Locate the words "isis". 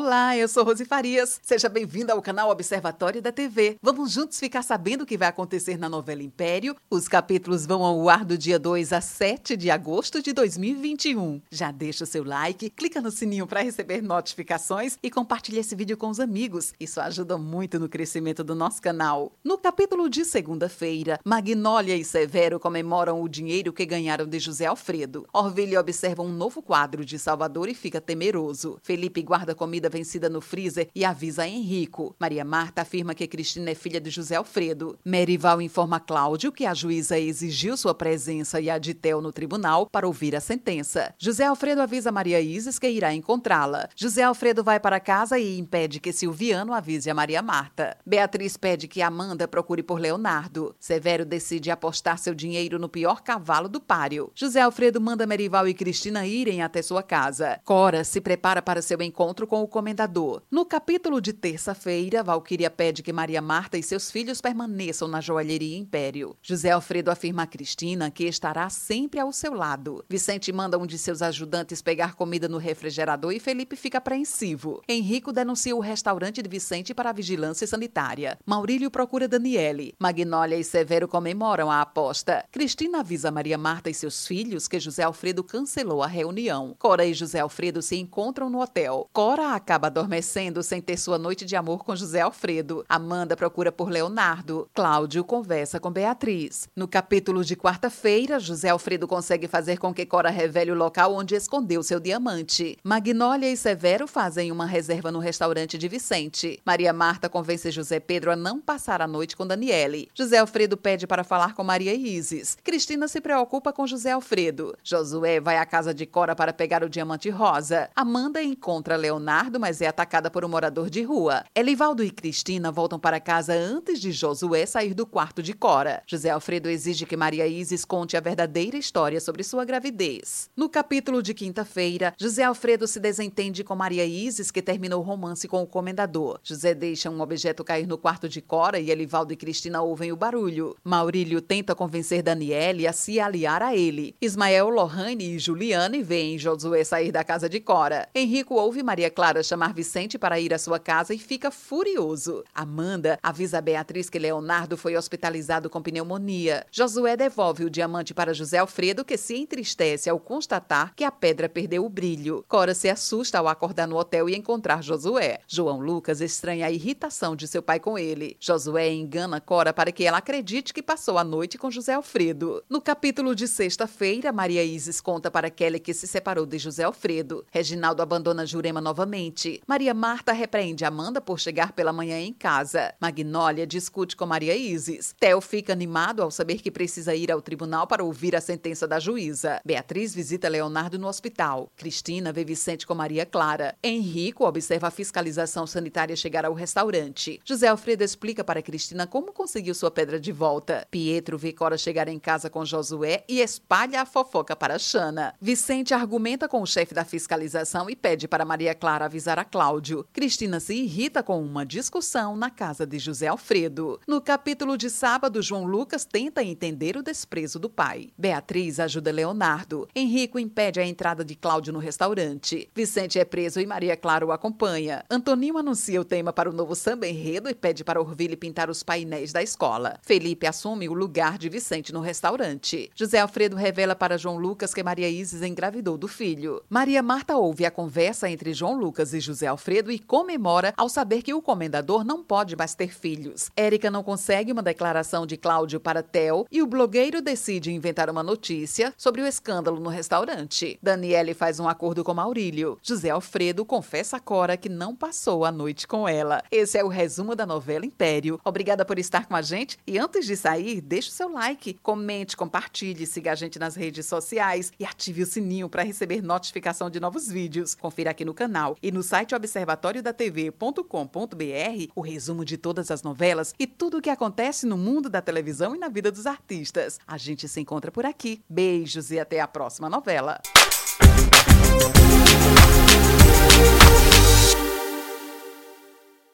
42.40-42.78, 111.92-112.56, 127.46-127.84, 134.04-134.50, 174.64-175.00, 184.56-185.14, 235.08-235.42